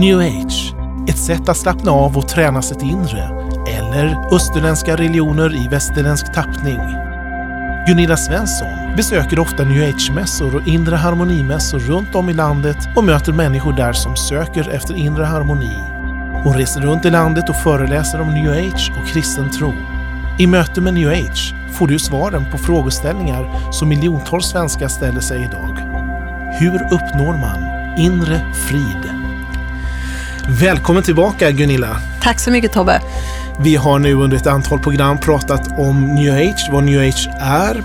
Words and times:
New 0.00 0.18
age, 0.18 0.74
ett 1.08 1.18
sätt 1.18 1.48
att 1.48 1.56
slappna 1.56 1.90
av 1.90 2.18
och 2.18 2.28
träna 2.28 2.62
sitt 2.62 2.82
inre. 2.82 3.28
Eller 3.68 4.34
österländska 4.34 4.96
religioner 4.96 5.54
i 5.64 5.68
västerländsk 5.68 6.32
tappning. 6.32 6.80
Gunilla 7.86 8.16
Svensson 8.16 8.96
besöker 8.96 9.38
ofta 9.38 9.64
new 9.64 9.88
age-mässor 9.88 10.56
och 10.56 10.68
inre 10.68 10.96
harmonimässor 10.96 11.78
runt 11.78 12.14
om 12.14 12.28
i 12.28 12.32
landet 12.32 12.76
och 12.96 13.04
möter 13.04 13.32
människor 13.32 13.72
där 13.72 13.92
som 13.92 14.16
söker 14.16 14.68
efter 14.68 14.94
inre 14.94 15.24
harmoni. 15.24 15.76
Hon 16.44 16.54
reser 16.54 16.80
runt 16.80 17.04
i 17.04 17.10
landet 17.10 17.48
och 17.48 17.56
föreläser 17.56 18.20
om 18.20 18.34
new 18.34 18.50
age 18.50 18.92
och 19.00 19.08
kristen 19.08 19.50
tro. 19.50 19.72
I 20.38 20.46
möte 20.46 20.80
med 20.80 20.94
new 20.94 21.08
age 21.08 21.54
får 21.72 21.86
du 21.86 21.98
svaren 21.98 22.44
på 22.52 22.58
frågeställningar 22.58 23.72
som 23.72 23.88
miljontals 23.88 24.46
svenskar 24.46 24.88
ställer 24.88 25.20
sig 25.20 25.42
idag. 25.42 25.78
Hur 26.60 26.82
uppnår 26.84 27.36
man 27.36 27.58
inre 27.98 28.52
frid? 28.54 29.15
Välkommen 30.48 31.02
tillbaka 31.02 31.50
Gunilla! 31.50 31.96
Tack 32.22 32.40
så 32.40 32.50
mycket 32.50 32.72
Tobbe! 32.72 33.02
Vi 33.60 33.76
har 33.76 33.98
nu 33.98 34.14
under 34.14 34.36
ett 34.36 34.46
antal 34.46 34.78
program 34.78 35.18
pratat 35.18 35.78
om 35.78 36.14
new 36.14 36.34
age, 36.34 36.68
vad 36.72 36.84
new 36.84 37.08
age 37.08 37.28
är, 37.40 37.82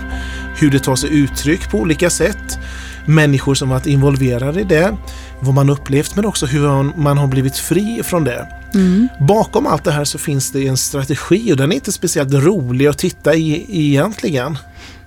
hur 0.56 0.70
det 0.70 0.78
tar 0.78 0.96
sig 0.96 1.14
uttryck 1.14 1.70
på 1.70 1.78
olika 1.78 2.10
sätt, 2.10 2.58
människor 3.06 3.54
som 3.54 3.68
varit 3.68 3.86
involverade 3.86 4.60
i 4.60 4.64
det, 4.64 4.96
vad 5.40 5.54
man 5.54 5.70
upplevt 5.70 6.16
men 6.16 6.24
också 6.24 6.46
hur 6.46 6.98
man 6.98 7.18
har 7.18 7.26
blivit 7.26 7.56
fri 7.56 8.00
från 8.04 8.24
det. 8.24 8.46
Mm. 8.74 9.08
Bakom 9.20 9.66
allt 9.66 9.84
det 9.84 9.92
här 9.92 10.04
så 10.04 10.18
finns 10.18 10.52
det 10.52 10.66
en 10.66 10.76
strategi 10.76 11.52
och 11.52 11.56
den 11.56 11.72
är 11.72 11.76
inte 11.76 11.92
speciellt 11.92 12.32
rolig 12.32 12.86
att 12.86 12.98
titta 12.98 13.34
i 13.34 13.66
egentligen. 13.86 14.58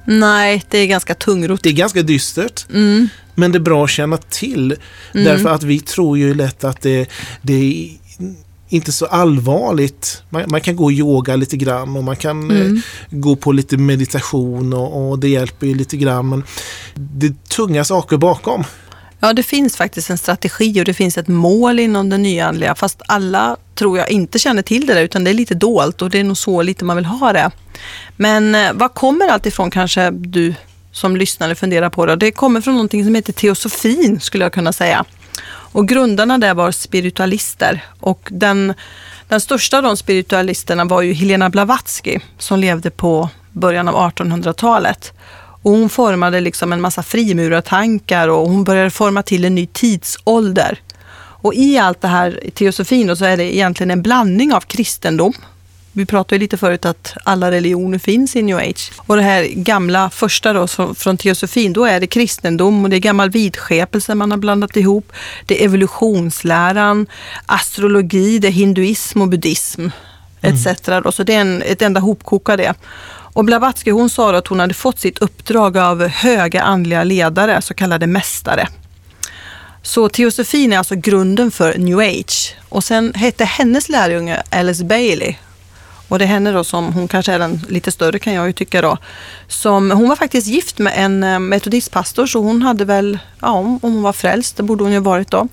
Nej, 0.06 0.64
det 0.70 0.78
är 0.78 0.86
ganska 0.86 1.16
tungrot. 1.16 1.64
Det 1.64 1.70
är 1.70 1.74
ganska 1.74 2.02
dystert. 2.02 2.66
Mm. 2.70 3.10
Men 3.36 3.52
det 3.52 3.58
är 3.58 3.60
bra 3.60 3.84
att 3.84 3.90
känna 3.90 4.18
till. 4.18 4.76
Mm. 5.14 5.26
Därför 5.26 5.50
att 5.50 5.64
vi 5.64 5.80
tror 5.80 6.18
ju 6.18 6.34
lätt 6.34 6.64
att 6.64 6.82
det, 6.82 7.10
det 7.42 7.54
är 7.54 7.90
inte 8.70 8.92
så 8.92 9.06
allvarligt. 9.06 10.24
Man, 10.30 10.44
man, 10.48 10.62
kan 10.62 10.76
gå 10.76 10.84
och 10.84 10.92
yoga 10.92 11.36
lite 11.36 11.58
grann 11.58 11.98
och 11.98 12.04
man 12.04 12.16
kan 12.16 12.52
mm. 12.52 12.76
eh, 12.76 12.82
gå 13.10 13.36
på 13.36 13.52
lite 13.52 13.78
meditation 13.78 14.74
och, 14.74 15.10
och, 15.10 15.20
det 15.20 15.28
hjälper 15.30 15.68
ju 15.68 15.76
lite 15.76 15.98
grann. 15.98 16.30
Men 16.30 16.44
det 16.94 17.26
är 17.26 17.34
tunga 17.50 17.84
saker 17.84 18.18
bakom. 18.18 18.64
Ja, 19.20 19.34
det 19.34 19.44
finns 19.44 19.78
faktiskt 19.78 20.10
en 20.10 20.18
strategi 20.18 20.82
och 20.82 20.86
det 20.86 20.94
finns 20.94 21.18
ett 21.18 21.28
mål 21.28 21.80
inom 21.80 22.10
det 22.10 22.18
nyandliga. 22.18 22.76
Fast 22.76 23.02
alla 23.08 23.58
tror 23.76 23.98
jag 23.98 24.10
inte 24.10 24.40
känner 24.40 24.62
till 24.62 24.86
det 24.86 24.94
där, 24.94 25.02
utan 25.02 25.24
det 25.24 25.30
är 25.30 25.34
lite 25.34 25.56
dolt 25.56 26.02
och 26.02 26.10
det 26.10 26.20
är 26.20 26.24
nog 26.24 26.38
så 26.38 26.62
lite 26.62 26.86
man 26.86 26.96
vill 26.96 27.06
ha 27.06 27.34
det. 27.34 27.52
Men 28.18 28.56
eh, 28.56 28.74
vad 28.74 28.94
kommer 28.94 29.28
allt 29.28 29.46
ifrån 29.46 29.72
kanske 29.72 30.12
du 30.12 30.54
som 30.96 31.18
lyssnare 31.18 31.56
funderar 31.56 31.90
på? 31.90 32.06
Det, 32.06 32.16
det 32.16 32.32
kommer 32.32 32.62
från 32.62 32.74
någonting 32.74 33.04
som 33.04 33.16
heter 33.16 33.34
teosofin 33.34 34.20
skulle 34.20 34.46
jag 34.46 34.54
kunna 34.54 34.74
säga. 34.74 35.06
Och 35.48 35.88
grundarna 35.88 36.38
där 36.38 36.54
var 36.54 36.72
spiritualister 36.72 37.86
och 38.00 38.28
den, 38.32 38.74
den 39.28 39.42
största 39.42 39.78
av 39.78 39.84
de 39.84 39.98
spiritualisterna 39.98 40.86
var 40.86 41.02
ju 41.02 41.14
Helena 41.14 41.50
Blavatsky 41.50 42.20
som 42.38 42.60
levde 42.60 42.92
på 42.92 43.30
början 43.52 43.88
av 43.88 43.96
1800-talet. 43.96 45.14
Och 45.62 45.72
hon 45.72 45.90
formade 45.90 46.40
liksom 46.40 46.74
en 46.74 46.82
massa 46.82 47.04
frimurartankar 47.04 48.28
och 48.28 48.50
hon 48.50 48.64
började 48.64 48.92
forma 48.92 49.24
till 49.24 49.46
en 49.46 49.56
ny 49.56 49.68
tidsålder. 49.68 50.80
Och 51.18 51.54
i 51.54 51.78
allt 51.78 52.02
det 52.02 52.08
här 52.08 52.40
teosofin 52.54 53.16
så 53.16 53.26
är 53.26 53.38
det 53.38 53.56
egentligen 53.56 53.92
en 53.92 54.02
blandning 54.02 54.54
av 54.54 54.62
kristendom. 54.62 55.34
Vi 55.98 56.06
pratade 56.06 56.40
lite 56.40 56.58
förut 56.58 56.86
att 56.86 57.18
alla 57.24 57.52
religioner 57.52 57.98
finns 57.98 58.36
i 58.36 58.42
new 58.42 58.58
age. 58.58 58.92
Och 58.98 59.16
det 59.16 59.22
här 59.22 59.44
gamla 59.44 60.10
första 60.10 60.54
då 60.54 60.68
från 60.96 61.18
teosofin, 61.18 61.74
då 61.74 61.86
är 61.86 62.00
det 62.00 62.08
kristendom 62.08 62.84
och 62.84 62.90
det 62.90 62.96
är 62.96 63.00
gammal 63.00 63.30
vidskepelse 63.30 64.16
man 64.16 64.32
har 64.32 64.38
blandat 64.38 64.76
ihop. 64.76 65.12
Det 65.46 65.62
är 65.62 65.66
evolutionsläran, 65.66 67.08
astrologi, 67.46 68.40
det 68.40 68.48
är 68.48 68.52
hinduism 68.52 69.22
och 69.22 69.28
buddhism 69.28 69.88
etc. 70.42 70.88
Mm. 70.88 71.12
Så 71.12 71.24
det 71.24 71.34
är 71.34 71.42
en, 71.42 71.62
ett 71.62 71.82
enda 71.82 72.00
hopkok 72.00 72.50
av 72.50 72.58
det. 72.58 72.74
Och 73.08 73.46
Blavatsky 73.46 73.92
hon 73.92 74.10
sa 74.10 74.36
att 74.36 74.48
hon 74.48 74.60
hade 74.60 74.74
fått 74.74 75.00
sitt 75.00 75.20
uppdrag 75.20 75.78
av 75.78 76.08
höga 76.08 76.62
andliga 76.62 77.04
ledare, 77.04 77.62
så 77.62 77.74
kallade 77.74 78.08
mästare. 78.08 78.68
Så 79.82 80.10
teosofin 80.10 80.74
är 80.74 80.78
alltså 80.78 80.96
grunden 80.96 81.52
för 81.52 81.78
new 81.78 82.00
age. 82.00 82.56
Och 82.70 82.84
sen 82.84 83.14
hette 83.14 83.46
hennes 83.46 83.90
lärjunge 83.90 84.44
Alice 84.50 84.84
Bailey. 84.84 85.36
Och 86.08 86.20
det 86.20 86.26
är 86.26 86.30
henne 86.30 86.52
då 86.52 86.64
som, 86.64 86.94
hon 86.94 87.08
kanske 87.08 87.34
är 87.34 87.40
den 87.40 87.60
lite 87.70 87.92
större 87.92 88.20
kan 88.20 88.34
jag 88.34 88.48
ju 88.48 88.54
tycka 88.54 88.82
då. 88.82 88.98
Som, 89.48 89.92
hon 89.92 90.10
var 90.10 90.16
faktiskt 90.16 90.48
gift 90.48 90.80
med 90.80 90.94
en 90.96 91.24
eh, 91.24 91.40
metodistpastor 91.40 92.26
så 92.26 92.40
hon 92.40 92.62
hade 92.62 92.86
väl, 92.86 93.20
ja 93.40 93.52
om 93.52 93.80
hon 93.82 94.02
var 94.02 94.14
frälst, 94.14 94.58
det 94.58 94.64
borde 94.64 94.84
hon 94.84 94.94
ju 94.94 95.00
varit 95.00 95.32
då. 95.32 95.48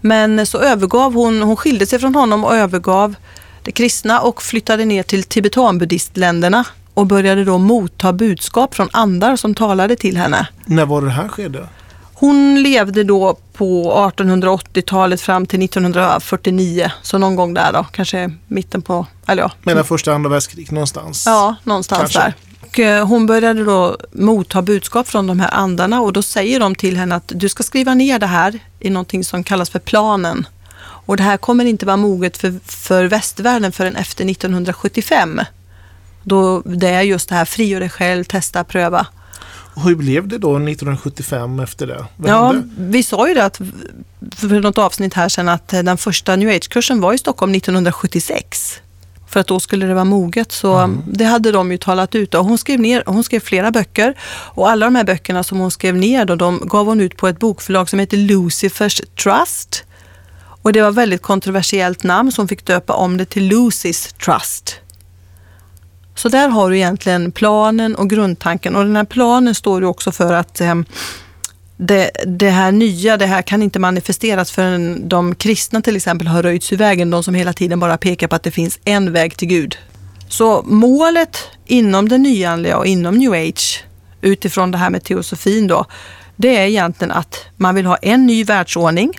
Men 0.00 0.46
så 0.46 0.58
övergav 0.58 1.14
hon, 1.14 1.42
hon 1.42 1.56
skilde 1.56 1.86
sig 1.86 1.98
från 1.98 2.14
honom 2.14 2.44
och 2.44 2.54
övergav 2.54 3.14
det 3.62 3.72
kristna 3.72 4.20
och 4.20 4.42
flyttade 4.42 4.84
ner 4.84 5.02
till 5.02 5.24
tibetanbuddhistländerna 5.24 6.64
och 6.94 7.06
började 7.06 7.44
då 7.44 7.58
motta 7.58 8.12
budskap 8.12 8.74
från 8.74 8.88
andar 8.92 9.36
som 9.36 9.54
talade 9.54 9.96
till 9.96 10.16
henne. 10.16 10.46
När 10.64 10.86
var 10.86 11.02
det 11.02 11.10
här 11.10 11.28
skedde? 11.28 11.68
Hon 12.18 12.62
levde 12.62 13.04
då 13.04 13.36
på 13.52 13.92
1880-talet 14.16 15.20
fram 15.20 15.46
till 15.46 15.62
1949, 15.62 16.90
så 17.02 17.18
någon 17.18 17.36
gång 17.36 17.54
där 17.54 17.72
då, 17.72 17.86
kanske 17.92 18.30
mitten 18.46 18.82
på, 18.82 19.06
eller 19.26 19.42
ja. 19.42 19.52
Mellan 19.62 19.84
första 19.84 20.10
och 20.10 20.14
andra 20.14 20.30
världskriget 20.30 20.70
någonstans? 20.70 21.26
Ja, 21.26 21.56
någonstans 21.64 22.00
kanske. 22.00 22.18
där. 22.18 22.34
Och 22.60 22.78
eh, 22.78 23.06
hon 23.06 23.26
började 23.26 23.64
då 23.64 23.96
motta 24.12 24.62
budskap 24.62 25.08
från 25.08 25.26
de 25.26 25.40
här 25.40 25.54
andarna 25.54 26.00
och 26.00 26.12
då 26.12 26.22
säger 26.22 26.60
de 26.60 26.74
till 26.74 26.96
henne 26.96 27.14
att 27.14 27.32
du 27.34 27.48
ska 27.48 27.62
skriva 27.62 27.94
ner 27.94 28.18
det 28.18 28.26
här 28.26 28.58
i 28.80 28.90
någonting 28.90 29.24
som 29.24 29.44
kallas 29.44 29.70
för 29.70 29.78
planen. 29.78 30.46
Och 30.78 31.16
det 31.16 31.22
här 31.22 31.36
kommer 31.36 31.64
inte 31.64 31.86
vara 31.86 31.96
moget 31.96 32.36
för, 32.36 32.54
för 32.64 33.04
västvärlden 33.04 33.72
förrän 33.72 33.96
efter 33.96 34.30
1975. 34.30 35.40
Då 36.22 36.60
det 36.60 36.88
är 36.88 37.02
just 37.02 37.28
det 37.28 37.34
här 37.34 37.44
frigör 37.44 37.80
dig 37.80 37.90
själv, 37.90 38.24
testa, 38.24 38.64
pröva. 38.64 39.06
Hur 39.84 39.94
blev 39.94 40.28
det 40.28 40.38
då 40.38 40.56
1975 40.56 41.60
efter 41.60 41.86
det? 41.86 42.06
Vad 42.16 42.30
ja, 42.30 42.46
hände? 42.46 42.68
vi 42.78 43.02
sa 43.02 43.28
ju 43.28 43.34
det 43.34 43.44
att, 43.44 43.60
för 44.36 44.60
något 44.60 44.78
avsnitt 44.78 45.14
här 45.14 45.28
sen 45.28 45.48
att 45.48 45.68
den 45.68 45.96
första 45.96 46.36
new 46.36 46.48
age-kursen 46.48 47.00
var 47.00 47.12
i 47.12 47.18
Stockholm 47.18 47.54
1976. 47.54 48.80
För 49.28 49.40
att 49.40 49.46
då 49.46 49.60
skulle 49.60 49.86
det 49.86 49.94
vara 49.94 50.04
moget. 50.04 50.52
Så 50.52 50.76
mm. 50.76 51.02
det 51.06 51.24
hade 51.24 51.52
de 51.52 51.72
ju 51.72 51.78
talat 51.78 52.14
ut. 52.14 52.34
Och 52.34 52.44
hon, 52.44 52.58
skrev 52.58 52.80
ner, 52.80 53.02
hon 53.06 53.24
skrev 53.24 53.40
flera 53.40 53.70
böcker. 53.70 54.14
Och 54.28 54.70
alla 54.70 54.86
de 54.86 54.94
här 54.94 55.04
böckerna 55.04 55.42
som 55.42 55.58
hon 55.58 55.70
skrev 55.70 55.96
ner 55.96 56.24
då, 56.24 56.34
de 56.36 56.68
gav 56.68 56.86
hon 56.86 57.00
ut 57.00 57.16
på 57.16 57.28
ett 57.28 57.38
bokförlag 57.38 57.88
som 57.88 57.98
heter 57.98 58.16
Lucifers 58.16 59.00
Trust. 59.22 59.84
Och 60.62 60.72
det 60.72 60.82
var 60.82 60.88
ett 60.88 60.94
väldigt 60.94 61.22
kontroversiellt 61.22 62.02
namn 62.02 62.32
så 62.32 62.40
hon 62.40 62.48
fick 62.48 62.66
döpa 62.66 62.92
om 62.92 63.16
det 63.16 63.24
till 63.24 63.48
Lucys 63.48 64.12
Trust. 64.12 64.80
Så 66.16 66.28
där 66.28 66.48
har 66.48 66.70
du 66.70 66.76
egentligen 66.76 67.32
planen 67.32 67.94
och 67.94 68.10
grundtanken 68.10 68.76
och 68.76 68.84
den 68.84 68.96
här 68.96 69.04
planen 69.04 69.54
står 69.54 69.80
ju 69.80 69.86
också 69.86 70.12
för 70.12 70.32
att 70.32 70.60
eh, 70.60 70.74
det, 71.76 72.10
det, 72.26 72.50
här 72.50 72.72
nya, 72.72 73.16
det 73.16 73.26
här 73.26 73.42
kan 73.42 73.62
inte 73.62 73.78
manifesteras 73.78 74.50
förrän 74.50 75.08
de 75.08 75.34
kristna 75.34 75.82
till 75.82 75.96
exempel 75.96 76.26
har 76.26 76.42
röjts 76.42 76.72
ur 76.72 76.76
vägen, 76.76 77.10
de 77.10 77.22
som 77.22 77.34
hela 77.34 77.52
tiden 77.52 77.80
bara 77.80 77.96
pekar 77.96 78.28
på 78.28 78.36
att 78.36 78.42
det 78.42 78.50
finns 78.50 78.78
en 78.84 79.12
väg 79.12 79.36
till 79.36 79.48
Gud. 79.48 79.78
Så 80.28 80.62
målet 80.62 81.38
inom 81.66 82.08
det 82.08 82.18
nyandliga 82.18 82.78
och 82.78 82.86
inom 82.86 83.14
new 83.14 83.32
age 83.32 83.84
utifrån 84.20 84.70
det 84.70 84.78
här 84.78 84.90
med 84.90 85.04
teosofin 85.04 85.66
då, 85.66 85.84
det 86.36 86.56
är 86.56 86.66
egentligen 86.66 87.12
att 87.12 87.36
man 87.56 87.74
vill 87.74 87.86
ha 87.86 87.96
en 87.96 88.26
ny 88.26 88.44
världsordning 88.44 89.18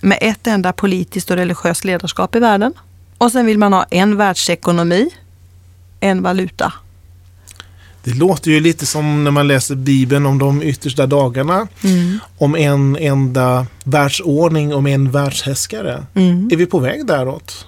med 0.00 0.18
ett 0.20 0.46
enda 0.46 0.72
politiskt 0.72 1.30
och 1.30 1.36
religiöst 1.36 1.84
ledarskap 1.84 2.36
i 2.36 2.38
världen. 2.38 2.74
Och 3.18 3.32
sen 3.32 3.46
vill 3.46 3.58
man 3.58 3.72
ha 3.72 3.84
en 3.90 4.16
världsekonomi 4.16 5.10
en 6.00 6.22
valuta. 6.22 6.72
Det 8.04 8.14
låter 8.14 8.50
ju 8.50 8.60
lite 8.60 8.86
som 8.86 9.24
när 9.24 9.30
man 9.30 9.48
läser 9.48 9.74
Bibeln 9.74 10.26
om 10.26 10.38
de 10.38 10.62
yttersta 10.62 11.06
dagarna. 11.06 11.68
Mm. 11.84 12.18
Om 12.38 12.56
en 12.56 12.96
enda 12.96 13.66
världsordning, 13.84 14.74
om 14.74 14.86
en 14.86 15.10
världshäskare. 15.10 16.06
Mm. 16.14 16.48
Är 16.52 16.56
vi 16.56 16.66
på 16.66 16.78
väg 16.78 17.06
däråt? 17.06 17.66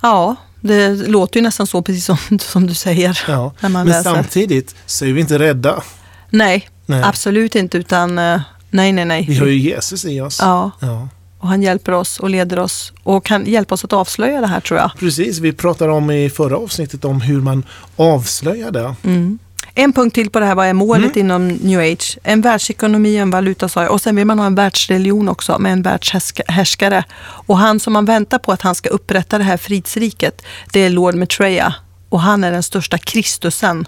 Ja, 0.00 0.36
det 0.60 1.08
låter 1.08 1.40
ju 1.40 1.42
nästan 1.42 1.66
så 1.66 1.82
precis 1.82 2.04
som, 2.04 2.16
som 2.40 2.66
du 2.66 2.74
säger. 2.74 3.20
Ja. 3.28 3.52
När 3.60 3.68
man 3.68 3.86
Men 3.86 3.92
läser. 3.96 4.14
samtidigt 4.14 4.74
så 4.86 5.04
är 5.04 5.12
vi 5.12 5.20
inte 5.20 5.38
rädda. 5.38 5.82
Nej, 6.30 6.68
nej. 6.86 7.02
absolut 7.02 7.54
inte 7.56 7.78
utan 7.78 8.18
eh, 8.18 8.40
nej, 8.70 8.92
nej, 8.92 9.04
nej. 9.04 9.26
Vi 9.28 9.36
har 9.36 9.46
ju 9.46 9.58
Jesus 9.58 10.04
i 10.04 10.20
oss. 10.20 10.38
Ja. 10.40 10.70
ja. 10.80 11.08
Och 11.40 11.48
han 11.48 11.62
hjälper 11.62 11.92
oss 11.92 12.20
och 12.20 12.30
leder 12.30 12.58
oss 12.58 12.92
och 13.02 13.24
kan 13.24 13.46
hjälpa 13.46 13.74
oss 13.74 13.84
att 13.84 13.92
avslöja 13.92 14.40
det 14.40 14.46
här 14.46 14.60
tror 14.60 14.80
jag. 14.80 14.90
Precis, 14.98 15.38
vi 15.38 15.52
pratade 15.52 15.92
om 15.92 16.10
i 16.10 16.30
förra 16.30 16.56
avsnittet 16.56 17.04
om 17.04 17.20
hur 17.20 17.40
man 17.40 17.64
avslöjar 17.96 18.70
det. 18.70 18.94
Mm. 19.04 19.38
En 19.74 19.92
punkt 19.92 20.14
till 20.14 20.30
på 20.30 20.40
det 20.40 20.46
här, 20.46 20.54
vad 20.54 20.66
är 20.66 20.72
målet 20.72 21.16
mm. 21.16 21.26
inom 21.26 21.48
new 21.48 21.80
age? 21.80 22.18
En 22.22 22.40
världsekonomi, 22.40 23.16
en 23.16 23.30
valuta 23.30 23.68
sa 23.68 23.82
jag. 23.82 23.92
Och 23.92 24.00
sen 24.00 24.16
vill 24.16 24.24
man 24.24 24.38
ha 24.38 24.46
en 24.46 24.54
världsreligion 24.54 25.28
också 25.28 25.58
med 25.58 25.72
en 25.72 25.82
världshärskare. 25.82 27.04
Och 27.22 27.58
han 27.58 27.80
som 27.80 27.92
man 27.92 28.04
väntar 28.04 28.38
på 28.38 28.52
att 28.52 28.62
han 28.62 28.74
ska 28.74 28.88
upprätta 28.88 29.38
det 29.38 29.44
här 29.44 29.56
fridsriket, 29.56 30.42
det 30.72 30.80
är 30.80 30.90
Lord 30.90 31.14
Maitreya. 31.14 31.74
Och 32.08 32.20
han 32.20 32.44
är 32.44 32.52
den 32.52 32.62
största 32.62 32.98
Kristusen. 32.98 33.86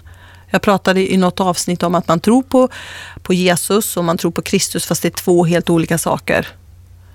Jag 0.49 0.61
pratade 0.61 1.13
i 1.13 1.17
något 1.17 1.39
avsnitt 1.39 1.83
om 1.83 1.95
att 1.95 2.07
man 2.07 2.19
tror 2.19 2.43
på, 2.43 2.69
på 3.21 3.33
Jesus 3.33 3.97
och 3.97 4.03
man 4.03 4.17
tror 4.17 4.31
på 4.31 4.41
Kristus 4.41 4.85
fast 4.85 5.01
det 5.01 5.07
är 5.07 5.21
två 5.23 5.45
helt 5.45 5.69
olika 5.69 5.97
saker. 5.97 6.47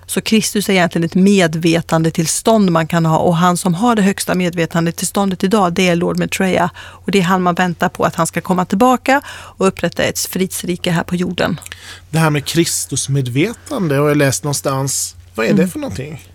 Så 0.09 0.21
Kristus 0.21 0.69
är 0.69 0.73
egentligen 0.73 1.05
ett 1.05 1.15
medvetandetillstånd 1.15 2.71
man 2.71 2.87
kan 2.87 3.05
ha 3.05 3.17
och 3.17 3.37
han 3.37 3.57
som 3.57 3.73
har 3.73 3.95
det 3.95 4.01
högsta 4.01 4.35
medvetandetillståndet 4.35 5.43
idag, 5.43 5.73
det 5.73 5.87
är 5.87 5.95
Lord 5.95 6.17
Maitreya. 6.17 6.69
Och 6.77 7.11
det 7.11 7.19
är 7.19 7.23
han 7.23 7.41
man 7.41 7.55
väntar 7.55 7.89
på 7.89 8.03
att 8.03 8.15
han 8.15 8.27
ska 8.27 8.41
komma 8.41 8.65
tillbaka 8.65 9.21
och 9.29 9.67
upprätta 9.67 10.03
ett 10.03 10.19
fridsrike 10.19 10.91
här 10.91 11.03
på 11.03 11.15
jorden. 11.15 11.59
Det 12.09 12.19
här 12.19 12.29
med 12.29 12.45
Kristusmedvetande 12.45 13.95
har 13.95 14.07
jag 14.07 14.17
läst 14.17 14.43
någonstans. 14.43 15.15
Vad 15.35 15.45
är 15.45 15.49
det 15.49 15.55
Mm. 15.55 15.69
för 15.69 15.79
någonting? 15.79 16.27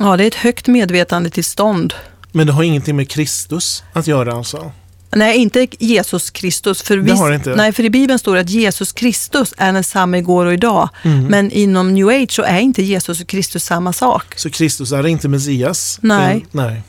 Ja, 0.00 0.16
det 0.16 0.24
är 0.24 0.28
ett 0.28 0.34
högt 0.34 0.66
medvetandetillstånd. 0.66 1.94
Men 2.32 2.46
det 2.46 2.52
har 2.52 2.62
ingenting 2.62 2.96
med 2.96 3.08
Kristus 3.10 3.84
att 3.92 4.06
göra 4.06 4.32
alltså? 4.32 4.72
Nej, 5.12 5.36
inte 5.36 5.66
Jesus 5.78 6.30
Kristus. 6.30 6.82
För 6.82 7.32
inte. 7.34 7.54
Nej, 7.54 7.72
för 7.72 7.84
i 7.84 7.90
Bibeln 7.90 8.18
står 8.18 8.34
det 8.34 8.40
att 8.40 8.50
Jesus 8.50 8.92
Kristus 8.92 9.54
är 9.56 9.72
densamma 9.72 10.18
igår 10.18 10.46
och 10.46 10.54
idag. 10.54 10.88
Mm. 11.02 11.24
Men 11.24 11.50
inom 11.50 11.94
new 11.94 12.08
age 12.08 12.32
så 12.32 12.42
är 12.42 12.60
inte 12.60 12.82
Jesus 12.82 13.20
och 13.20 13.26
Kristus 13.26 13.64
samma 13.64 13.92
sak. 13.92 14.34
Så 14.36 14.50
Kristus 14.50 14.92
är 14.92 15.06
inte 15.06 15.28
Messias? 15.28 15.98
Nej. 16.02 16.46
Det- 16.52 16.58
nej. 16.62 16.82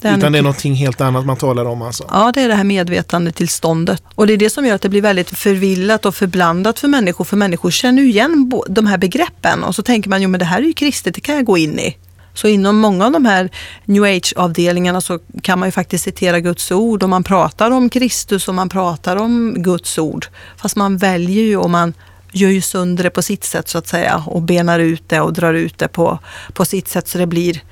Det 0.00 0.08
Utan 0.08 0.32
det 0.32 0.38
är 0.38 0.42
någonting 0.42 0.74
helt 0.74 1.00
annat 1.00 1.26
man 1.26 1.36
talar 1.36 1.64
om 1.64 1.82
alltså? 1.82 2.04
Ja, 2.10 2.32
det 2.34 2.42
är 2.42 2.48
det 2.48 2.54
här 2.54 2.64
medvetandetillståndet. 2.64 4.02
Och 4.14 4.26
det 4.26 4.32
är 4.32 4.36
det 4.36 4.50
som 4.50 4.66
gör 4.66 4.74
att 4.74 4.82
det 4.82 4.88
blir 4.88 5.02
väldigt 5.02 5.30
förvillat 5.30 6.06
och 6.06 6.14
förblandat 6.14 6.78
för 6.78 6.88
människor. 6.88 7.24
För 7.24 7.36
människor 7.36 7.70
känner 7.70 8.02
ju 8.02 8.08
igen 8.08 8.50
de 8.68 8.86
här 8.86 8.98
begreppen 8.98 9.64
och 9.64 9.74
så 9.74 9.82
tänker 9.82 10.10
man, 10.10 10.22
jo 10.22 10.28
men 10.28 10.38
det 10.38 10.44
här 10.44 10.58
är 10.58 10.66
ju 10.66 10.72
kristet, 10.72 11.14
det 11.14 11.20
kan 11.20 11.34
jag 11.34 11.44
gå 11.44 11.58
in 11.58 11.78
i. 11.78 11.96
Så 12.38 12.48
inom 12.48 12.78
många 12.78 13.06
av 13.06 13.12
de 13.12 13.24
här 13.24 13.50
new 13.84 14.02
age-avdelningarna 14.02 15.00
så 15.00 15.18
kan 15.42 15.58
man 15.58 15.68
ju 15.68 15.72
faktiskt 15.72 16.04
citera 16.04 16.40
Guds 16.40 16.72
ord 16.72 17.02
och 17.02 17.08
man 17.08 17.24
pratar 17.24 17.70
om 17.70 17.90
Kristus 17.90 18.48
och 18.48 18.54
man 18.54 18.68
pratar 18.68 19.16
om 19.16 19.54
Guds 19.56 19.98
ord. 19.98 20.26
Fast 20.56 20.76
man 20.76 20.96
väljer 20.96 21.44
ju 21.44 21.56
och 21.56 21.70
man 21.70 21.94
gör 22.32 22.48
ju 22.48 22.60
sönder 22.60 23.04
det 23.04 23.10
på 23.10 23.22
sitt 23.22 23.44
sätt 23.44 23.68
så 23.68 23.78
att 23.78 23.88
säga 23.88 24.22
och 24.26 24.42
benar 24.42 24.78
ut 24.78 25.02
det 25.06 25.20
och 25.20 25.32
drar 25.32 25.54
ut 25.54 25.78
det 25.78 25.88
på, 25.88 26.18
på 26.52 26.64
sitt 26.64 26.88
sätt 26.88 27.08
så 27.08 27.18
det 27.18 27.26
blir, 27.26 27.62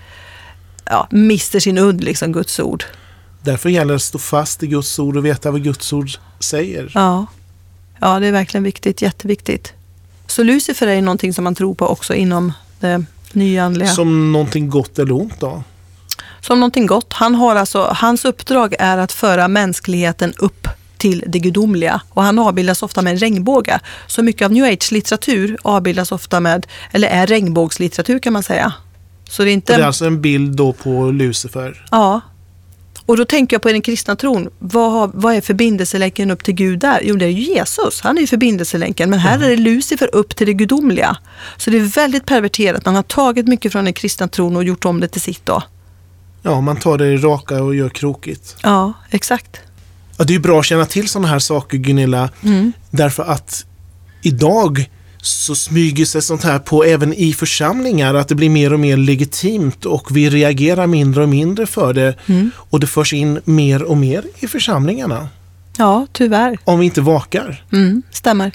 ja, 0.85 1.09
mister 1.11 1.61
sin 1.61 1.79
udd 1.79 2.05
liksom 2.05 2.33
Guds 2.33 2.61
ord. 2.61 2.85
Därför 3.43 3.69
gäller 3.69 3.93
det 3.93 3.97
att 3.97 4.03
stå 4.03 4.19
fast 4.19 4.63
i 4.63 4.67
Guds 4.67 4.99
ord 4.99 5.17
och 5.17 5.25
veta 5.25 5.51
vad 5.51 5.65
Guds 5.65 5.93
ord 5.93 6.11
säger. 6.41 6.93
Ja. 6.95 7.27
ja, 8.01 8.21
det 8.21 8.27
är 8.27 8.33
verkligen 8.33 8.65
viktigt, 8.65 9.03
jätteviktigt. 9.03 9.73
Så 10.27 10.43
Lucifer 10.43 10.87
är 10.87 11.03
någonting 11.03 11.35
som 11.35 11.45
man 11.45 11.55
tror 11.55 11.75
på 11.75 11.87
också 11.87 12.15
inom 12.15 12.53
det 12.81 13.05
nyandliga. 13.37 13.89
Som, 13.89 14.33
någonting 14.33 14.71
gott 14.71 14.99
eller 14.99 15.13
ont 15.13 15.41
då? 15.41 15.63
som 16.47 16.61
någonting 16.61 16.87
gott. 16.87 17.13
Han 17.13 17.35
har 17.35 17.57
alltså, 17.57 17.95
hans 17.97 18.25
uppdrag 18.25 18.75
är 18.79 18.99
att 18.99 19.13
föra 19.13 19.49
mänskligheten 19.49 20.33
upp 20.39 20.69
till 20.97 21.25
det 21.27 21.39
gudomliga. 21.39 22.01
Och 22.09 22.23
han 22.23 22.39
avbildas 22.39 22.83
ofta 22.83 23.03
med 23.03 23.13
en 23.13 23.19
regnbåge. 23.19 23.81
Så 24.07 24.23
mycket 24.23 24.45
av 24.45 24.53
new 24.53 24.65
age-litteratur 24.65 25.59
avbildas 25.63 26.13
ofta 26.13 26.41
med, 26.41 26.67
eller 26.93 27.09
är 27.09 27.27
regnbågslitteratur 27.27 28.19
kan 28.19 28.33
man 28.33 28.43
säga. 28.43 28.73
Så 29.29 29.43
det 29.43 29.49
är 29.49 29.51
Och 29.51 29.55
inte... 29.55 29.77
det 29.77 29.83
är 29.83 29.87
alltså 29.87 30.05
en 30.07 30.21
bild 30.21 30.57
då 30.57 30.73
på 30.73 31.11
Lucifer. 31.11 31.87
Ja. 31.91 32.21
Och 33.07 33.17
då 33.17 33.25
tänker 33.25 33.55
jag 33.55 33.63
på 33.63 33.73
den 33.73 33.83
kristna 33.83 34.17
tron. 34.17 34.49
Vad, 34.59 34.93
har, 34.93 35.11
vad 35.15 35.35
är 35.35 35.41
förbindelselänken 35.41 36.31
upp 36.31 36.45
till 36.45 36.55
Gud 36.55 36.79
där? 36.79 37.01
Jo, 37.03 37.17
det 37.17 37.25
är 37.25 37.29
ju 37.29 37.55
Jesus. 37.55 38.01
Han 38.01 38.17
är 38.17 38.21
ju 38.21 38.27
förbindelselänken. 38.27 39.11
Men 39.11 39.19
här 39.19 39.43
är 39.43 39.51
det 39.51 39.57
Lucifer 39.57 40.15
upp 40.15 40.37
till 40.37 40.47
det 40.47 40.53
gudomliga. 40.53 41.17
Så 41.57 41.71
det 41.71 41.77
är 41.79 41.83
väldigt 41.83 42.27
perverterat. 42.27 42.85
Man 42.85 42.95
har 42.95 43.03
tagit 43.03 43.49
mycket 43.49 43.73
från 43.73 43.85
den 43.85 43.93
kristna 43.93 44.29
tron 44.29 44.57
och 44.57 44.65
gjort 44.65 44.85
om 44.85 45.01
det 45.01 45.09
till 45.09 45.21
sitt 45.21 45.47
då. 45.47 45.63
Ja, 46.43 46.61
man 46.61 46.77
tar 46.77 46.99
det 46.99 47.17
raka 47.17 47.63
och 47.63 47.75
gör 47.75 47.89
krokigt. 47.89 48.57
Ja, 48.63 48.93
exakt. 49.11 49.61
Ja, 50.17 50.25
det 50.25 50.35
är 50.35 50.39
bra 50.39 50.61
att 50.61 50.67
känna 50.67 50.87
till 50.87 51.09
sådana 51.09 51.29
här 51.29 51.39
saker 51.39 51.79
Gunilla. 51.79 52.31
Mm. 52.43 52.73
Därför 52.91 53.23
att 53.23 53.65
idag 54.23 54.91
så 55.27 55.55
smyger 55.55 56.05
sig 56.05 56.23
sånt 56.23 56.45
här 56.45 56.59
på 56.59 56.85
även 56.85 57.15
i 57.15 57.33
församlingar. 57.33 58.15
Att 58.15 58.29
det 58.29 58.35
blir 58.35 58.51
mer 58.51 58.73
och 58.73 58.81
mer 58.81 58.97
legitimt 58.97 59.85
och 59.85 60.17
vi 60.17 60.31
reagerar 60.31 60.87
mindre 60.87 61.23
och 61.23 61.29
mindre 61.29 61.67
för 61.67 61.95
det. 61.95 62.15
Mm. 62.27 62.51
Och 62.57 62.81
det 62.81 62.87
förs 62.87 63.13
in 63.13 63.41
mer 63.45 63.83
och 63.83 63.97
mer 63.97 64.25
i 64.39 64.47
församlingarna. 64.47 65.29
Ja, 65.79 66.07
tyvärr. 66.13 66.59
Om 66.65 66.79
vi 66.79 66.85
inte 66.85 67.01
vakar. 67.01 67.65
Mm, 67.73 68.03
stämmer. 68.11 68.53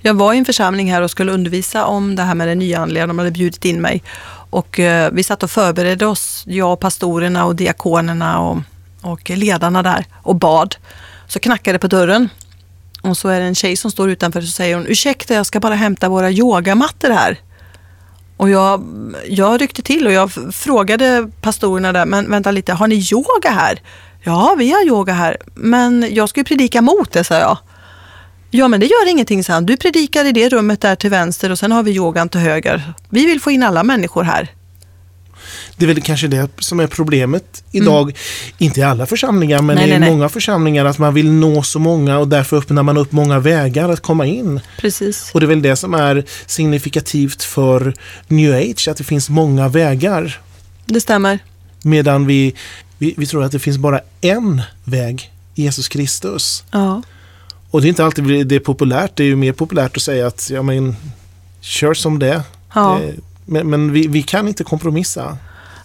Jag 0.00 0.14
var 0.14 0.34
i 0.34 0.38
en 0.38 0.44
församling 0.44 0.92
här 0.92 1.02
och 1.02 1.10
skulle 1.10 1.32
undervisa 1.32 1.84
om 1.84 2.16
det 2.16 2.22
här 2.22 2.34
med 2.34 2.48
det 2.48 2.54
nyandliga. 2.54 3.06
De 3.06 3.18
hade 3.18 3.30
bjudit 3.30 3.64
in 3.64 3.80
mig. 3.80 4.02
Och 4.50 4.80
eh, 4.80 5.10
vi 5.12 5.22
satt 5.22 5.42
och 5.42 5.50
förberedde 5.50 6.06
oss, 6.06 6.44
jag 6.46 6.72
och 6.72 6.80
pastorerna 6.80 7.44
och 7.44 7.56
diakonerna 7.56 8.40
och, 8.40 8.58
och 9.00 9.30
ledarna 9.30 9.82
där 9.82 10.04
och 10.14 10.36
bad. 10.36 10.76
Så 11.28 11.38
knackade 11.38 11.74
det 11.74 11.78
på 11.78 11.86
dörren. 11.86 12.28
Och 13.04 13.16
så 13.16 13.28
är 13.28 13.40
det 13.40 13.46
en 13.46 13.54
tjej 13.54 13.76
som 13.76 13.90
står 13.90 14.10
utanför 14.10 14.40
och 14.40 14.48
säger 14.48 14.74
hon, 14.74 14.86
ursäkta 14.86 15.34
jag 15.34 15.46
ska 15.46 15.60
bara 15.60 15.74
hämta 15.74 16.08
våra 16.08 16.30
yogamattor 16.30 17.10
här. 17.10 17.38
Och 18.36 18.50
jag, 18.50 18.82
jag 19.28 19.60
ryckte 19.60 19.82
till 19.82 20.06
och 20.06 20.12
jag 20.12 20.30
frågade 20.52 21.30
pastorerna 21.40 21.92
där, 21.92 22.06
men 22.06 22.30
vänta 22.30 22.50
lite, 22.50 22.72
har 22.72 22.86
ni 22.86 22.94
yoga 23.12 23.50
här? 23.50 23.80
Ja, 24.22 24.54
vi 24.58 24.72
har 24.72 24.86
yoga 24.86 25.12
här, 25.12 25.36
men 25.54 26.14
jag 26.14 26.28
ska 26.28 26.40
ju 26.40 26.44
predika 26.44 26.82
mot 26.82 27.12
det, 27.12 27.24
sa 27.24 27.34
jag. 27.34 27.58
Ja, 28.50 28.68
men 28.68 28.80
det 28.80 28.86
gör 28.86 29.08
ingenting, 29.08 29.44
sa 29.44 29.52
han. 29.52 29.66
Du 29.66 29.76
predikar 29.76 30.24
i 30.24 30.32
det 30.32 30.48
rummet 30.48 30.80
där 30.80 30.96
till 30.96 31.10
vänster 31.10 31.50
och 31.50 31.58
sen 31.58 31.72
har 31.72 31.82
vi 31.82 31.90
yogan 31.90 32.28
till 32.28 32.40
höger. 32.40 32.92
Vi 33.08 33.26
vill 33.26 33.40
få 33.40 33.50
in 33.50 33.62
alla 33.62 33.82
människor 33.82 34.22
här. 34.22 34.48
Det 35.76 35.84
är 35.84 35.86
väl 35.86 36.02
kanske 36.02 36.28
det 36.28 36.48
som 36.58 36.80
är 36.80 36.86
problemet 36.86 37.64
idag. 37.70 38.16
Inte 38.58 38.80
i 38.80 38.82
alla 38.82 39.06
församlingar 39.06 39.62
men 39.62 39.76
Mm. 39.76 39.88
Nej, 39.88 39.96
i 39.96 40.00
nej, 40.00 40.00
nej. 40.00 40.10
många 40.10 40.28
församlingar 40.28 40.84
att 40.84 40.98
man 40.98 41.14
vill 41.14 41.32
nå 41.32 41.62
så 41.62 41.78
många 41.78 42.18
och 42.18 42.28
därför 42.28 42.56
öppnar 42.56 42.82
man 42.82 42.96
upp 42.96 43.12
många 43.12 43.38
vägar 43.38 43.88
att 43.88 44.00
komma 44.00 44.26
in. 44.26 44.60
Precis. 44.78 45.30
Och 45.34 45.40
det 45.40 45.46
är 45.46 45.48
väl 45.48 45.62
det 45.62 45.76
som 45.76 45.94
är 45.94 46.24
signifikativt 46.46 47.42
för 47.42 47.94
new 48.28 48.54
age, 48.54 48.88
att 48.88 48.96
det 48.96 49.04
finns 49.04 49.30
många 49.30 49.68
vägar. 49.68 50.40
Det 50.86 51.00
stämmer. 51.00 51.38
Medan 51.82 52.26
vi, 52.26 52.54
vi, 52.98 53.14
vi 53.16 53.26
tror 53.26 53.44
att 53.44 53.52
det 53.52 53.58
finns 53.58 53.78
bara 53.78 54.00
en 54.20 54.62
väg, 54.84 55.32
Jesus 55.54 55.88
Kristus. 55.88 56.64
Ja. 56.70 57.02
Och 57.70 57.80
det 57.80 57.86
är 57.86 57.88
inte 57.88 58.04
alltid 58.04 58.46
det 58.46 58.54
är 58.54 58.60
populärt, 58.60 59.16
det 59.16 59.22
är 59.22 59.26
ju 59.26 59.36
mer 59.36 59.52
populärt 59.52 59.96
att 59.96 60.02
säga 60.02 60.26
att 60.26 60.50
ja, 60.50 60.62
men, 60.62 60.96
kör 61.60 61.94
som 61.94 62.18
det. 62.18 62.42
Ja. 62.74 63.00
det 63.02 63.14
men 63.46 63.70
men 63.70 63.92
vi, 63.92 64.06
vi 64.06 64.22
kan 64.22 64.48
inte 64.48 64.64
kompromissa. 64.64 65.38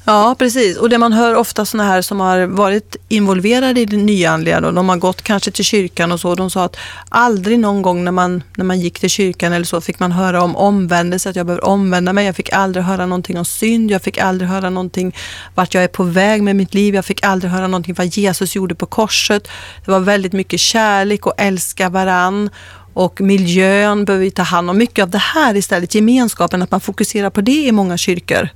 Ja, 0.10 0.36
precis. 0.40 0.78
Och 0.78 0.90
det 0.90 0.98
man 0.98 1.14
hör 1.14 1.36
ofta 1.36 1.66
sådana 1.66 1.90
här 1.90 2.02
som 2.02 2.20
har 2.20 2.46
varit 2.46 2.96
involverade 3.10 3.80
i 3.80 3.86
det 3.86 3.98
nyandliga, 3.98 4.68
och 4.68 4.74
de 4.74 4.90
har 4.90 4.98
gått 4.98 5.22
kanske 5.22 5.52
till 5.52 5.66
kyrkan 5.66 6.12
och 6.12 6.20
så, 6.20 6.36
de 6.36 6.50
sa 6.50 6.64
att 6.64 6.78
aldrig 7.10 7.60
någon 7.60 7.82
gång 7.82 8.04
när 8.04 8.12
man, 8.12 8.44
när 8.56 8.66
man 8.66 8.80
gick 8.80 9.00
till 9.00 9.10
kyrkan 9.10 9.54
eller 9.54 9.66
så 9.66 9.82
fick 9.82 10.00
man 10.00 10.12
höra 10.12 10.44
om 10.44 10.56
omvändelse, 10.56 11.30
att 11.30 11.36
jag 11.36 11.46
behöver 11.46 11.66
omvända 11.66 12.14
mig. 12.14 12.26
Jag 12.26 12.36
fick 12.36 12.54
aldrig 12.54 12.86
höra 12.86 13.06
någonting 13.06 13.38
om 13.38 13.46
synd, 13.46 13.92
jag 13.92 14.02
fick 14.02 14.18
aldrig 14.18 14.50
höra 14.50 14.70
någonting 14.70 15.16
vart 15.56 15.74
jag 15.74 15.84
är 15.84 15.88
på 15.88 16.04
väg 16.04 16.44
med 16.44 16.56
mitt 16.56 16.74
liv, 16.74 16.96
jag 16.96 17.06
fick 17.06 17.24
aldrig 17.24 17.52
höra 17.52 17.68
någonting 17.68 17.94
vad 17.94 18.08
Jesus 18.08 18.56
gjorde 18.56 18.76
på 18.76 18.86
korset. 18.86 19.48
Det 19.86 19.92
var 19.92 20.00
väldigt 20.00 20.34
mycket 20.34 20.60
kärlek 20.60 21.26
och 21.26 21.34
älska 21.38 21.90
varann. 21.90 22.50
Och 22.94 23.22
miljön 23.22 24.06
behöver 24.06 24.26
vi 24.26 24.32
ta 24.32 24.44
hand 24.44 24.70
om. 24.70 24.78
Mycket 24.78 25.04
av 25.04 25.10
det 25.10 25.18
här 25.18 25.56
istället, 25.56 25.96
gemenskapen, 25.96 26.62
att 26.62 26.72
man 26.72 26.82
fokuserar 26.82 27.30
på 27.30 27.42
det 27.42 27.66
i 27.68 27.72
många 27.72 27.98
kyrkor. 27.98 28.50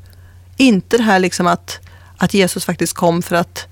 Inte 0.57 0.97
det 0.97 1.03
här 1.03 1.19
liksom 1.19 1.47
att, 1.47 1.79
att 2.17 2.33
Jesus 2.33 2.65
faktiskt 2.65 2.93
kom 2.93 3.21
för 3.21 3.35
att, 3.35 3.67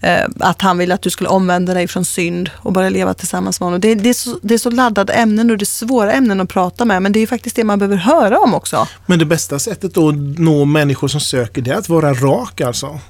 eh, 0.00 0.24
att 0.40 0.62
han 0.62 0.78
ville 0.78 0.94
att 0.94 1.02
du 1.02 1.10
skulle 1.10 1.28
omvända 1.28 1.74
dig 1.74 1.88
från 1.88 2.04
synd 2.04 2.50
och 2.56 2.72
börja 2.72 2.88
leva 2.90 3.14
tillsammans 3.14 3.60
med 3.60 3.66
honom. 3.66 3.80
Det, 3.80 3.94
det, 3.94 4.08
är 4.08 4.14
så, 4.14 4.38
det 4.42 4.54
är 4.54 4.58
så 4.58 4.70
laddade 4.70 5.12
ämnen 5.12 5.50
och 5.50 5.58
det 5.58 5.62
är 5.62 5.66
svåra 5.66 6.12
ämnen 6.12 6.40
att 6.40 6.48
prata 6.48 6.84
med 6.84 7.02
men 7.02 7.12
det 7.12 7.18
är 7.18 7.20
ju 7.20 7.26
faktiskt 7.26 7.56
det 7.56 7.64
man 7.64 7.78
behöver 7.78 7.96
höra 7.96 8.38
om 8.38 8.54
också. 8.54 8.88
Men 9.06 9.18
det 9.18 9.24
bästa 9.24 9.58
sättet 9.58 9.94
då 9.94 10.08
att 10.08 10.14
nå 10.38 10.64
människor 10.64 11.08
som 11.08 11.20
söker 11.20 11.62
det 11.62 11.70
är 11.70 11.76
att 11.76 11.88
vara 11.88 12.14
rak 12.14 12.60
alltså. 12.60 13.00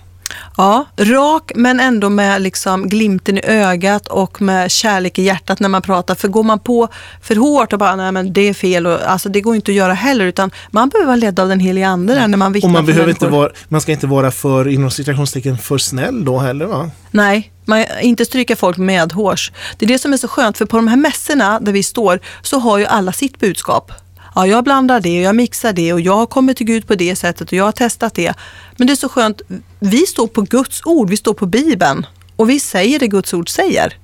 Ja, 0.57 0.85
rak 0.97 1.53
men 1.55 1.81
ändå 1.81 2.09
med 2.09 2.43
liksom 2.43 2.89
glimten 2.89 3.39
i 3.39 3.41
ögat 3.45 4.09
och 4.09 4.43
med 4.43 4.71
kärlek 4.71 5.19
i 5.19 5.23
hjärtat 5.23 5.61
när 5.61 5.69
man 5.69 5.83
pratar. 5.83 6.15
För 6.15 6.29
går 6.29 6.43
man 6.43 6.59
på 6.59 6.89
för 7.23 7.37
hårt 7.37 7.73
och 7.73 7.79
bara, 7.79 7.97
nej 7.97 8.13
men 8.13 8.33
det 8.33 8.49
är 8.49 8.55
fel, 8.55 8.87
och, 8.87 9.11
alltså 9.11 9.29
det 9.29 9.41
går 9.41 9.55
inte 9.57 9.71
att 9.71 9.77
göra 9.77 9.95
heller. 9.95 10.25
Utan 10.25 10.51
man 10.71 10.89
behöver 10.89 11.07
vara 11.07 11.17
ledd 11.17 11.41
av 11.41 11.49
den 11.49 11.61
heliga 11.61 11.89
ande 11.89 12.15
där 12.15 12.29
när 12.29 12.39
man 12.39 12.53
vittnar 12.53 12.69
Och 12.69 12.73
man, 12.73 12.87
behöver 12.87 13.09
inte 13.09 13.25
människor. 13.25 13.41
vara, 13.41 13.53
man 13.69 13.81
ska 13.81 13.93
inte 13.93 14.07
vara 14.07 14.31
för, 14.31 14.69
inom 14.69 14.91
citationstecken, 14.91 15.59
för 15.59 15.79
snäll 15.79 16.25
då 16.25 16.39
heller 16.39 16.67
va? 16.67 16.91
Nej, 17.11 17.53
man, 17.65 17.85
inte 18.01 18.25
stryka 18.25 18.57
folk 18.57 18.77
med 18.77 19.13
hårs. 19.13 19.53
Det 19.79 19.85
är 19.85 19.89
det 19.89 19.99
som 19.99 20.13
är 20.13 20.17
så 20.17 20.29
skönt, 20.29 20.59
för 20.59 20.65
på 20.67 20.77
de 20.77 20.89
här 20.89 20.97
mässorna 20.97 21.61
där 21.61 21.73
vi 21.73 21.83
står 21.83 22.21
så 22.43 22.59
har 22.59 22.79
ju 22.79 22.87
alla 22.87 23.13
sitt 23.13 23.39
budskap. 23.39 23.93
Ja, 24.37 24.47
jag 24.47 24.65
blandar 24.65 25.01
det 25.01 25.19
och 25.19 25.25
jag 25.25 25.37
mixar 25.37 25.73
det 25.73 25.93
och 25.93 26.01
jag 26.01 26.17
har 26.17 26.27
kommit 26.27 26.57
till 26.57 26.67
Gud 26.67 26.87
på 26.87 26.95
det 26.95 27.17
sättet 27.17 27.49
och 27.49 27.53
jag 27.53 27.65
har 27.65 27.73
testat 27.73 28.15
det. 28.15 28.35
Men 28.77 28.87
det 28.87 28.93
är 28.93 28.97
så 28.97 29.09
skönt, 29.09 29.41
vi 29.81 30.07
står 30.07 30.27
på 30.27 30.43
Guds 30.43 30.81
ord, 30.85 31.11
vi 31.11 31.17
står 31.17 31.35
på 31.35 31.47
Bibeln 31.47 32.07
och 32.37 32.51
vi 32.51 32.61
säger 32.61 32.99
det 32.99 33.09
Guds 33.09 33.35
ord 33.35 33.49
säger. 33.49 33.97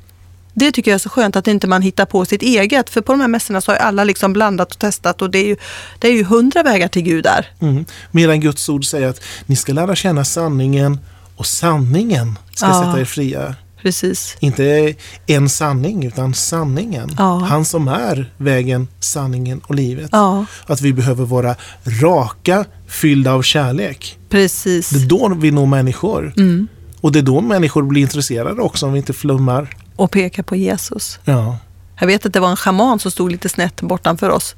Det 0.55 0.73
tycker 0.73 0.91
jag 0.91 0.95
är 0.95 0.99
så 0.99 1.09
skönt 1.09 1.37
att 1.37 1.47
inte 1.47 1.67
man 1.67 1.83
hittar 1.83 2.05
på 2.05 2.25
sitt 2.25 2.43
eget. 2.43 2.91
För 2.91 3.01
på 3.01 3.13
de 3.13 3.21
här 3.21 3.29
mässorna 3.29 3.61
så 3.61 3.73
har 3.73 3.77
alla 3.77 4.05
liksom 4.05 4.33
blandat 4.33 4.73
och 4.73 4.79
testat 4.79 5.23
och 5.23 5.31
det 5.31 5.39
är 5.39 5.47
ju, 5.47 5.57
det 5.99 6.09
är 6.09 6.13
ju 6.13 6.25
hundra 6.25 6.63
vägar 6.63 6.89
till 6.89 7.03
Gud 7.03 7.25
där. 7.25 7.47
Mm. 7.61 7.85
Medan 8.11 8.41
Guds 8.41 8.69
ord 8.69 8.85
säger 8.85 9.09
att 9.09 9.21
ni 9.47 9.57
ska 9.57 9.73
lära 9.73 9.95
känna 9.97 10.25
sanningen 10.25 10.99
och 11.37 11.47
sanningen 11.47 12.39
ska 12.55 12.67
Ja. 12.67 12.83
sätta 12.85 13.01
er 13.01 13.05
fria. 13.05 13.55
Precis. 13.83 14.37
Inte 14.41 14.95
en 15.27 15.49
sanning, 15.49 16.05
utan 16.07 16.35
sanningen. 16.35 17.11
Ja. 17.19 17.39
Han 17.39 17.65
som 17.65 17.89
är 17.89 18.33
vägen, 18.37 18.89
sanningen 19.01 19.61
och 19.67 19.75
livet. 19.75 20.09
Ja, 20.13 20.45
Att 20.67 20.81
vi 20.81 20.93
behöver 20.93 21.25
vara 21.25 21.55
raka, 22.03 22.65
fyllda 22.87 23.33
av 23.33 23.43
kärlek. 23.43 24.19
precis. 24.29 24.91
Det 24.91 25.03
är 25.05 25.07
då 25.09 25.35
vi 25.41 25.51
når 25.51 25.67
människor. 25.67 26.33
Mm. 26.37 26.69
Och 27.01 27.13
det 27.13 27.19
är 27.19 27.23
då 27.23 27.41
människor 27.41 27.83
blir 27.83 28.03
intresserade 28.03 28.63
också 28.63 28.87
om 28.87 28.93
vi 28.93 28.99
inte 28.99 29.13
flummar. 29.13 29.77
Och 29.97 30.11
peka 30.11 30.43
på 30.43 30.57
Jesus. 30.57 31.19
Ja, 31.25 31.59
Jag 32.01 32.07
vet 32.07 32.27
att 32.27 32.33
det 32.33 32.41
var 32.41 32.51
en 32.51 32.57
schaman 32.57 32.99
som 32.99 33.11
stod 33.11 33.33
lite 33.33 33.49
snett 33.49 33.81
bortanför 33.83 34.31
oss. 34.31 34.55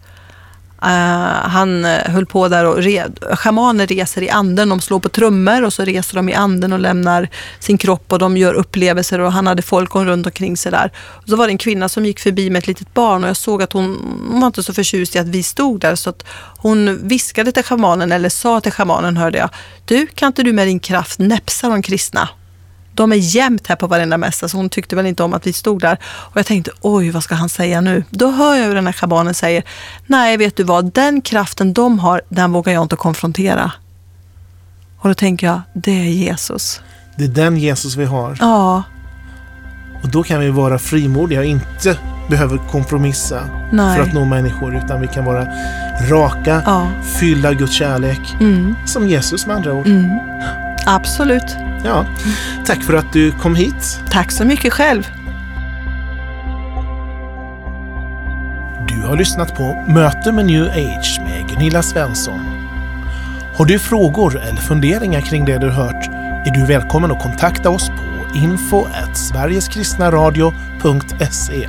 Uh, 0.85 0.91
han 1.49 1.85
eh, 1.85 2.11
höll 2.11 2.27
på 2.27 2.49
där 2.49 2.65
och 2.65 2.77
re, 2.77 3.07
schamaner 3.21 3.87
reser 3.87 4.23
i 4.23 4.31
anden, 4.31 4.69
de 4.69 4.81
slår 4.81 5.01
på 5.01 5.09
trummor 5.09 5.63
och 5.63 5.73
så 5.73 5.85
reser 5.85 6.17
de 6.17 6.29
i 6.29 6.35
anden 6.35 6.73
och 6.73 6.79
lämnar 6.79 7.29
sin 7.59 7.79
kropp 7.79 8.13
och 8.13 8.19
de 8.19 8.37
gör 8.37 8.55
upplevelser 8.55 9.19
och 9.19 9.33
han 9.33 9.47
hade 9.47 9.63
folk 9.63 9.95
runt 9.95 10.27
omkring 10.27 10.57
sig 10.57 10.73
där. 10.73 10.93
Och 10.97 11.29
så 11.29 11.37
var 11.37 11.47
det 11.47 11.53
en 11.53 11.59
kvinna 11.59 11.89
som 11.89 12.07
gick 12.07 12.21
förbi 12.21 12.51
med 12.51 12.59
ett 12.59 12.67
litet 12.67 12.95
barn 12.95 13.23
och 13.25 13.29
jag 13.29 13.37
såg 13.37 13.63
att 13.63 13.73
hon, 13.73 13.99
hon 14.31 14.41
var 14.41 14.47
inte 14.47 14.63
så 14.63 14.75
förtjust 14.75 15.17
i 15.17 15.19
att 15.19 15.29
vi 15.29 15.43
stod 15.43 15.81
där 15.81 15.95
så 15.95 16.11
att 16.11 16.25
hon 16.59 17.09
viskade 17.09 17.53
till 17.53 17.65
schamanen 17.65 18.13
eller 18.13 18.29
sa 18.29 18.61
till 18.61 18.73
schamanen 18.73 19.17
hörde 19.17 19.39
jag, 19.39 19.51
du 19.85 20.07
kan 20.07 20.27
inte 20.27 20.43
du 20.43 20.53
med 20.53 20.67
din 20.67 20.81
kraft 20.81 21.19
näpsa 21.19 21.69
de 21.69 21.83
kristna? 21.83 22.29
De 22.95 23.13
är 23.13 23.17
jämt 23.17 23.67
här 23.67 23.77
på 23.77 23.87
varenda 23.87 24.19
mässa, 24.19 24.49
så 24.49 24.57
hon 24.57 24.69
tyckte 24.69 24.97
väl 24.97 25.07
inte 25.07 25.23
om 25.23 25.35
att 25.35 25.47
vi 25.47 25.53
stod 25.53 25.81
där. 25.81 25.99
Och 26.05 26.37
jag 26.37 26.47
tänkte, 26.47 26.71
oj, 26.81 27.11
vad 27.11 27.23
ska 27.23 27.35
han 27.35 27.49
säga 27.49 27.81
nu? 27.81 28.05
Då 28.11 28.31
hör 28.31 28.55
jag 28.55 28.67
hur 28.67 28.75
den 28.75 28.87
här 28.87 28.93
schabanen 28.93 29.35
säger, 29.35 29.63
nej, 30.07 30.37
vet 30.37 30.57
du 30.57 30.63
vad, 30.65 30.93
den 30.93 31.21
kraften 31.21 31.73
de 31.73 31.99
har, 31.99 32.23
den 32.29 32.53
vågar 32.53 32.73
jag 32.73 32.83
inte 32.83 32.97
konfrontera. 32.97 33.73
Och 34.99 35.09
då 35.09 35.15
tänker 35.15 35.47
jag, 35.47 35.61
det 35.73 35.91
är 36.01 36.05
Jesus. 36.05 36.81
det 37.17 37.25
är 37.25 37.29
den 37.29 37.57
Jesus 37.57 37.97
vi 37.97 38.05
har. 38.05 38.37
Ja, 38.41 38.83
Och 40.03 40.09
då 40.09 40.23
kan 40.23 40.41
vi 40.41 40.51
vara 40.51 40.79
frimodiga 40.79 41.39
och 41.41 41.45
inte 41.47 41.99
behöver 42.29 42.59
kompromissa 42.71 43.49
nej. 43.73 43.97
för 43.97 44.03
att 44.03 44.15
nå 44.15 44.25
människor. 44.25 44.77
Utan 44.85 45.01
vi 45.01 45.07
kan 45.07 45.25
vara 45.25 45.47
raka, 46.11 46.63
Ja, 46.67 46.89
fyllda 47.21 47.49
av 47.49 47.55
Guds 47.55 47.73
kärlek. 47.73 48.21
mm, 48.41 48.75
Som 48.87 49.09
Jesus 49.09 49.47
med 49.47 49.57
andra 49.57 49.73
ord. 49.73 49.87
mm. 49.87 50.11
Absolut. 50.87 51.57
Ja, 51.85 52.07
tack 52.67 52.83
för 52.83 52.95
att 52.95 53.13
du 53.13 53.33
kom 53.33 53.55
hit. 53.55 54.01
Tack 54.11 54.31
så 54.31 54.45
mycket 54.45 54.73
själv. 54.73 55.11
Du 58.89 59.01
har 59.01 59.17
lyssnat 59.17 59.57
på 59.57 59.85
Möte 59.89 60.33
med 60.33 60.47
New 60.47 60.65
Age 60.65 61.21
med 61.25 61.49
Gunilla 61.49 61.83
Svensson. 61.83 62.41
Har 63.57 63.65
du 63.65 63.79
frågor 63.79 64.41
eller 64.41 64.61
funderingar 64.61 65.21
kring 65.21 65.45
det 65.45 65.59
du 65.59 65.71
hört 65.71 66.09
är 66.47 66.51
du 66.51 66.67
välkommen 66.67 67.13
att 67.13 67.23
kontakta 67.23 67.71
oss 67.71 67.89
på 67.89 67.95
info 68.35 68.87
sverigeskristnaradio.se. 69.15 71.69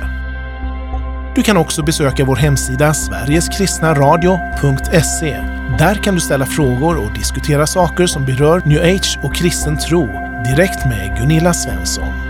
Du 1.34 1.42
kan 1.42 1.56
också 1.56 1.82
besöka 1.82 2.24
vår 2.24 2.36
hemsida 2.36 2.94
sverigeskristnaradio.se. 2.94 5.55
Där 5.78 5.94
kan 5.94 6.14
du 6.14 6.20
ställa 6.20 6.46
frågor 6.46 6.96
och 7.04 7.14
diskutera 7.14 7.66
saker 7.66 8.06
som 8.06 8.24
berör 8.24 8.62
New 8.64 8.82
Age 8.82 9.18
och 9.22 9.34
kristen 9.34 9.78
tro 9.78 10.06
direkt 10.44 10.86
med 10.86 11.16
Gunilla 11.18 11.54
Svensson. 11.54 12.25